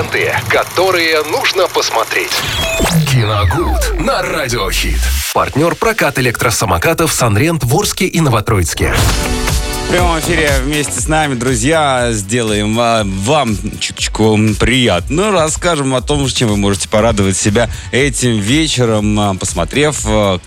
Ленты, 0.00 0.32
которые 0.48 1.22
нужно 1.24 1.68
посмотреть. 1.68 2.30
Киногуд 3.06 4.00
на 4.00 4.22
Радиохит. 4.22 4.98
Партнер 5.34 5.74
прокат 5.74 6.18
электросамокатов 6.18 7.12
«Санрент» 7.12 7.64
в 7.64 7.76
Орске 7.76 8.06
и 8.06 8.18
Новотроицке. 8.20 8.94
В 9.86 9.92
прямом 9.92 10.20
эфире 10.20 10.52
вместе 10.62 11.00
с 11.00 11.08
нами, 11.08 11.34
друзья, 11.34 12.12
сделаем 12.12 12.78
а, 12.78 13.02
вам 13.04 13.56
чуточку 13.80 14.38
приятно. 14.58 15.32
Расскажем 15.32 15.94
о 15.96 16.00
том, 16.00 16.28
чем 16.28 16.48
вы 16.48 16.56
можете 16.56 16.88
порадовать 16.88 17.36
себя 17.36 17.68
этим 17.90 18.38
вечером, 18.38 19.18
а, 19.18 19.34
посмотрев 19.34 20.02
а, 20.06 20.38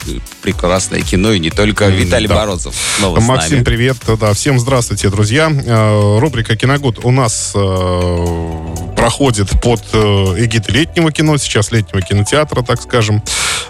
прекрасное 0.41 1.01
кино 1.01 1.33
и 1.33 1.39
не 1.39 1.49
только. 1.51 1.87
Виталий 1.89 2.29
Да. 2.29 2.35
Морозов 2.35 2.73
снова 2.97 3.19
с 3.19 3.23
Максим, 3.23 3.55
нами. 3.55 3.63
привет. 3.65 3.97
Да, 4.19 4.33
всем 4.33 4.59
здравствуйте, 4.59 5.09
друзья. 5.09 5.51
Э, 5.51 6.19
Рубрика 6.19 6.55
«Киногуд» 6.55 7.03
у 7.03 7.11
нас 7.11 7.51
э, 7.53 8.72
проходит 9.03 9.49
под 9.59 9.81
э, 9.91 9.97
эгидой 9.97 10.73
летнего 10.75 11.11
кино, 11.11 11.35
сейчас 11.35 11.73
летнего 11.73 12.01
кинотеатра, 12.01 12.61
так 12.61 12.81
скажем. 12.81 13.21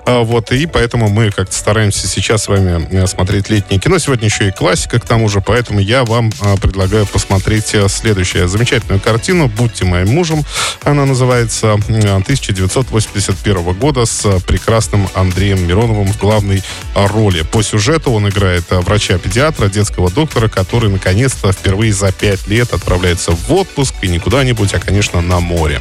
Э, 0.06 0.22
Вот, 0.24 0.52
и 0.52 0.68
поэтому 0.68 1.10
мы 1.10 1.32
как-то 1.32 1.56
стараемся 1.56 2.08
сейчас 2.08 2.44
с 2.44 2.48
вами 2.50 2.88
э, 2.92 3.08
смотреть 3.08 3.50
летнее 3.50 3.80
кино. 3.80 3.98
Сегодня 3.98 4.26
еще 4.26 4.50
и 4.50 4.52
классика, 4.52 5.00
к 5.00 5.06
тому 5.08 5.30
же, 5.30 5.42
поэтому 5.42 5.80
я 5.80 6.04
вам 6.04 6.32
э, 6.40 6.56
предлагаю 6.58 7.08
посмотреть 7.08 7.74
э, 7.74 7.88
следующую 7.90 8.48
замечательную 8.48 9.00
картину 9.02 9.48
«Будьте 9.48 9.86
моим 9.86 10.10
мужем». 10.10 10.44
Она 10.84 11.06
называется 11.06 11.80
э, 11.88 12.16
1981 12.18 13.74
года 13.74 14.06
с 14.06 14.40
прекрасным 14.42 15.10
Андреем 15.16 15.66
Мироновым 15.66 16.14
в 16.14 16.20
главной 16.20 16.62
э, 16.94 17.08
роли. 17.08 17.42
По 17.42 17.64
сюжету 17.64 18.12
он 18.12 18.30
играет 18.30 18.66
врача-педиатра, 18.70 19.68
детского 19.68 20.12
доктора, 20.12 20.48
который 20.48 20.92
наконец-то 20.92 21.52
впервые 21.52 21.92
за 21.92 22.12
пять 22.12 22.46
лет 22.48 22.72
отправляется 22.72 23.32
в 23.32 23.52
отпуск 23.52 23.96
и 24.04 24.08
не 24.08 24.20
куда-нибудь, 24.20 24.72
а, 24.76 24.80
конечно, 24.80 25.23
на 25.24 25.40
море. 25.40 25.80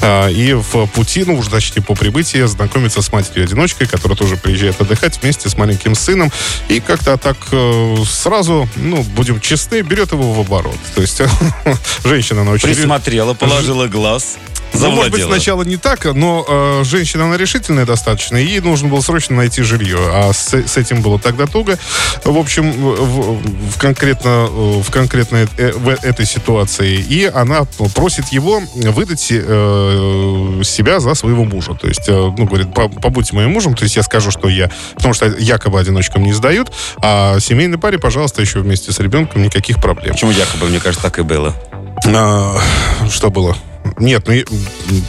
А, 0.00 0.28
И 0.28 0.52
в 0.52 0.86
пути, 0.86 1.24
ну, 1.24 1.36
уже 1.36 1.50
точнее 1.50 1.82
по 1.82 1.94
прибытии, 1.94 2.44
знакомится 2.46 3.02
с 3.02 3.12
матерью-одиночкой, 3.12 3.86
которая 3.86 4.16
тоже 4.16 4.36
приезжает 4.36 4.80
отдыхать 4.80 5.20
вместе 5.22 5.48
с 5.48 5.56
маленьким 5.56 5.94
сыном. 5.94 6.30
И 6.68 6.80
как-то 6.80 7.16
так 7.16 7.36
э, 7.52 7.96
сразу, 8.08 8.68
ну, 8.76 9.02
будем 9.02 9.40
честны, 9.40 9.80
берет 9.82 10.12
его 10.12 10.32
в 10.32 10.40
оборот. 10.40 10.78
То 10.94 11.00
есть 11.00 11.20
женщина, 12.04 12.42
она 12.42 12.52
очень... 12.52 12.68
Присмотрела, 12.68 13.34
положила 13.34 13.86
глаз, 13.86 14.38
Ну, 14.80 14.90
может 14.90 15.12
быть, 15.12 15.20
завладела. 15.20 15.28
сначала 15.28 15.62
не 15.62 15.76
так, 15.76 16.04
но 16.04 16.44
э, 16.48 16.84
женщина, 16.84 17.24
она 17.24 17.36
решительная 17.36 17.86
достаточно, 17.86 18.36
и 18.36 18.44
ей 18.44 18.60
нужно 18.60 18.88
было 18.88 19.00
срочно 19.00 19.36
найти 19.36 19.62
жилье. 19.62 19.98
А 20.12 20.32
с, 20.32 20.52
с 20.54 20.76
этим 20.76 21.02
было 21.02 21.18
тогда 21.18 21.46
туго. 21.46 21.78
В 22.24 22.36
общем, 22.36 22.70
в, 22.72 23.40
в- 23.40 23.78
конкретно 23.78 24.48
э, 24.48 24.80
в 24.82 24.90
конкретной 24.90 25.48
э, 25.56 25.72
в 25.72 25.88
этой 25.88 26.26
ситуации. 26.26 26.96
И 26.96 27.24
она 27.24 27.64
просит 27.94 28.28
его 28.28 28.60
выдать 28.74 29.28
э, 29.30 30.60
себя 30.64 31.00
за 31.00 31.14
своего 31.14 31.44
мужа. 31.44 31.74
То 31.74 31.88
есть, 31.88 32.08
э, 32.08 32.12
ну, 32.12 32.44
говорит, 32.46 32.72
«По- 32.74 32.88
побудьте 32.88 33.34
моим 33.34 33.50
мужем. 33.50 33.74
То 33.74 33.84
есть, 33.84 33.96
я 33.96 34.02
скажу, 34.02 34.30
что 34.30 34.48
я... 34.48 34.70
Потому 34.94 35.14
что 35.14 35.26
якобы 35.26 35.78
одиночкам 35.80 36.22
не 36.22 36.32
сдают, 36.32 36.72
а 37.02 37.38
семейной 37.40 37.78
паре, 37.78 37.98
пожалуйста, 37.98 38.40
еще 38.40 38.60
вместе 38.60 38.92
с 38.92 38.98
ребенком 38.98 39.42
никаких 39.42 39.80
проблем. 39.80 40.14
Почему 40.14 40.30
якобы, 40.30 40.66
мне 40.66 40.80
кажется, 40.80 41.02
так 41.02 41.18
и 41.18 41.22
было. 41.22 41.54
А, 42.06 42.56
что 43.10 43.30
было? 43.30 43.56
Нет, 44.00 44.22
ну, 44.26 44.34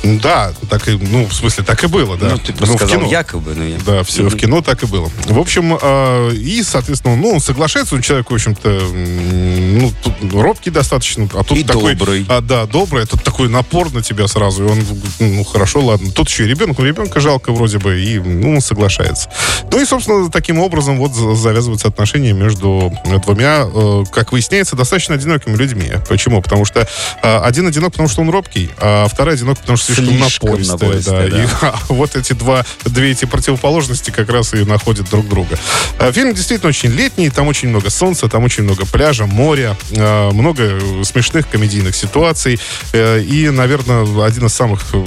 да, 0.03 0.51
так 0.69 0.87
и, 0.87 0.91
ну, 0.91 1.25
в 1.27 1.33
смысле, 1.33 1.63
так 1.63 1.83
и 1.83 1.87
было, 1.87 2.17
да. 2.17 2.29
Ну, 2.31 2.37
ты 2.37 2.53
просто 2.53 2.75
в 2.75 2.77
сказал 2.79 2.99
кино. 2.99 3.09
якобы, 3.11 3.55
но 3.55 3.63
я... 3.63 3.77
Да, 3.85 4.03
все, 4.03 4.23
в 4.29 4.35
кино 4.35 4.61
так 4.61 4.83
и 4.83 4.85
было. 4.85 5.09
В 5.25 5.39
общем, 5.39 5.77
э, 5.81 6.31
и, 6.35 6.61
соответственно, 6.63 7.15
ну, 7.15 7.29
он 7.35 7.39
соглашается, 7.39 7.95
он 7.95 8.01
человек, 8.01 8.29
в 8.29 8.33
общем-то, 8.33 8.69
ну, 8.69 9.91
робкий 10.33 10.69
достаточно, 10.69 11.27
а 11.33 11.43
тут 11.43 11.57
И 11.57 11.63
такой... 11.63 11.95
добрый. 11.95 12.25
А, 12.29 12.41
да, 12.41 12.65
добрый, 12.65 13.03
а 13.03 13.05
тут 13.07 13.23
такой 13.23 13.49
напор 13.49 13.91
на 13.93 14.01
тебя 14.01 14.27
сразу, 14.27 14.65
и 14.65 14.67
он, 14.69 14.79
ну, 15.19 15.43
хорошо, 15.43 15.81
ладно. 15.81 16.11
Тут 16.11 16.29
еще 16.29 16.45
и 16.45 16.47
ребенка, 16.47 16.83
ребенка 16.83 17.19
жалко 17.19 17.51
вроде 17.51 17.77
бы, 17.79 18.01
и, 18.01 18.19
ну, 18.19 18.55
он 18.55 18.61
соглашается. 18.61 19.29
Ну, 19.71 19.81
и, 19.81 19.85
собственно, 19.85 20.29
таким 20.29 20.59
образом 20.59 20.97
вот 20.97 21.13
за- 21.13 21.35
завязываются 21.35 21.87
отношения 21.87 22.33
между 22.33 22.91
двумя, 23.25 23.65
э, 23.65 24.03
как 24.11 24.31
выясняется, 24.31 24.75
достаточно 24.75 25.15
одинокими 25.15 25.55
людьми. 25.55 25.91
Почему? 26.07 26.41
Потому 26.41 26.65
что 26.65 26.87
э, 27.21 27.37
один 27.39 27.67
одинок, 27.67 27.91
потому 27.91 28.09
что 28.09 28.21
он 28.21 28.29
робкий, 28.29 28.69
а 28.77 29.07
второй 29.07 29.35
одинок, 29.35 29.57
потому 29.69 29.77
что 29.77 29.93
слишком, 29.93 30.17
Слишком 30.17 30.49
напористый, 30.49 31.01
да. 31.03 31.27
да. 31.27 31.43
И 31.43 31.47
вот 31.93 32.15
эти 32.15 32.33
два, 32.33 32.65
две 32.85 33.11
эти 33.11 33.25
противоположности 33.25 34.09
как 34.09 34.29
раз 34.29 34.53
и 34.53 34.63
находят 34.63 35.09
друг 35.09 35.27
друга. 35.27 35.59
Э, 35.99 36.11
Фильм 36.11 36.33
действительно 36.33 36.69
очень 36.69 36.89
летний, 36.89 37.29
там 37.29 37.47
очень 37.47 37.69
много 37.69 37.89
солнца, 37.91 38.27
там 38.27 38.43
очень 38.43 38.63
много 38.63 38.85
пляжа, 38.87 39.27
моря, 39.27 39.77
э, 39.91 40.31
много 40.31 40.63
э, 40.63 41.03
смешных 41.03 41.47
комедийных 41.47 41.95
ситуаций. 41.95 42.59
э, 42.93 43.21
И, 43.21 43.49
наверное, 43.49 44.25
один 44.25 44.47
из 44.47 44.53
самых 44.53 44.81
э, 44.93 45.05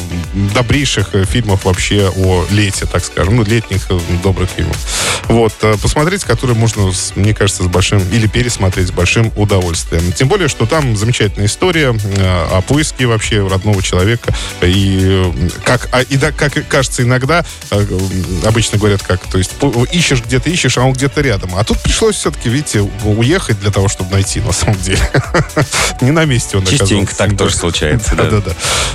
добрейших 0.55 1.09
фильмов 1.29 1.65
вообще 1.65 2.13
о 2.17 2.45
лете, 2.51 2.87
так 2.87 3.05
скажем, 3.05 3.37
ну, 3.37 3.45
летних 3.45 3.89
добрых 4.23 4.49
фильмов. 4.51 4.77
Вот, 5.29 5.53
посмотреть, 5.83 6.25
который 6.25 6.55
можно, 6.55 6.91
мне 7.17 7.35
кажется, 7.35 7.65
с 7.65 7.67
большим, 7.67 7.99
или 8.13 8.27
пересмотреть 8.29 8.89
с 8.89 8.93
большим 8.93 9.33
удовольствием. 9.37 10.13
Тем 10.13 10.29
более, 10.29 10.49
что 10.49 10.67
там 10.67 10.97
замечательная 10.97 11.47
история 11.47 11.95
о 12.53 12.61
поиске 12.61 13.07
вообще 13.07 13.47
родного 13.47 13.83
человека. 13.83 14.33
И 14.61 14.99
э, 15.03 15.33
как, 15.65 15.89
а, 15.93 16.03
и 16.03 16.17
да, 16.17 16.31
как 16.33 16.53
кажется 16.69 17.03
иногда, 17.03 17.45
э, 17.71 17.87
обычно 18.45 18.79
говорят 18.79 19.03
как, 19.03 19.21
то 19.27 19.39
есть 19.39 19.53
ищешь 19.93 20.23
где-то 20.25 20.51
ищешь, 20.51 20.77
а 20.79 20.83
он 20.83 20.93
где-то 20.93 21.21
рядом. 21.21 21.51
А 21.57 21.65
тут 21.65 21.79
пришлось 21.81 22.17
все-таки, 22.17 22.49
видите, 22.49 22.81
уехать 23.05 23.59
для 23.61 23.71
того, 23.71 23.89
чтобы 23.89 24.13
найти, 24.13 24.41
на 24.41 24.53
самом 24.53 24.79
деле. 24.81 25.01
Не 26.01 26.11
на 26.11 26.25
месте 26.25 26.57
он 26.57 26.65
Частенько 26.65 27.13
оказался. 27.13 27.17
так 27.19 27.31
Да. 27.33 27.37
тоже 27.45 27.57
случается, 27.57 28.15
да. 28.15 28.25
Да-да-да. 28.25 28.53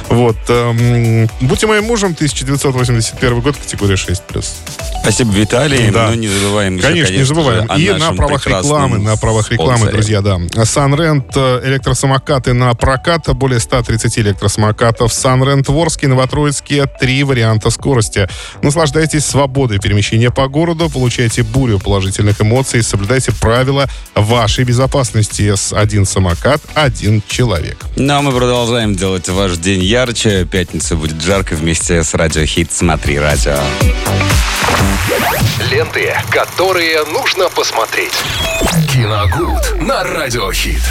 Вот. 0.10 0.38
эм, 0.50 1.30
Будьте 1.42 1.68
моим 1.68 1.86
мужем, 1.86 2.14
1981 2.14 3.40
год, 3.42 3.58
категория 3.58 3.96
6+. 3.96 4.22
Спасибо, 5.02 5.32
Виталий. 5.32 5.90
Да. 5.92 6.10
Ну, 6.10 6.16
не 6.16 6.28
забываем 6.28 6.76
еще, 6.78 6.88
Конечно, 6.88 7.14
не 7.16 7.24
забываем. 7.24 7.66
И 7.78 7.90
на 7.92 8.14
правах 8.14 8.46
рекламы, 8.46 8.98
на 9.00 9.16
правах 9.16 9.52
рекламы, 9.52 9.78
спонсоре. 9.78 9.94
друзья, 9.94 10.22
да. 10.22 10.38
Санрент, 10.66 11.32
э, 11.36 11.62
электросамокаты 11.66 12.54
на 12.54 12.74
прокат, 12.74 13.28
более 13.36 13.60
130 13.60 14.20
электросамокатов. 14.20 15.14
Санрент 15.14 15.47
в 15.48 15.78
Орске, 15.78 16.08
Новотроицке, 16.08 16.88
три 17.00 17.24
варианта 17.24 17.70
скорости. 17.70 18.28
Наслаждайтесь 18.62 19.26
свободой 19.26 19.80
перемещения 19.80 20.30
по 20.30 20.48
городу, 20.48 20.90
получайте 20.90 21.44
бурю 21.44 21.80
положительных 21.80 22.42
эмоций, 22.42 22.84
соблюдайте 22.84 23.32
правила 23.32 23.88
вашей 24.16 24.66
безопасности. 24.66 25.56
С 25.56 25.74
один 25.74 26.06
самокат, 26.06 26.62
один 26.74 27.24
человек. 27.28 27.78
Ну, 27.96 28.14
а 28.14 28.22
мы 28.22 28.32
продолжаем 28.32 28.96
делать 28.96 29.30
ваш 29.30 29.58
день 29.58 29.84
ярче. 29.84 30.46
Пятница 30.46 30.96
будет 30.96 31.22
жарко 31.22 31.56
вместе 31.56 32.04
с 32.04 32.14
Радио 32.14 32.46
Хит. 32.46 32.72
Смотри, 32.72 33.20
радио. 33.20 33.58
Ленты, 35.72 36.14
которые 36.30 37.04
нужно 37.06 37.50
посмотреть. 37.50 38.14
Киногуд 38.92 39.82
на 39.82 40.04
Радиохит. 40.04 40.82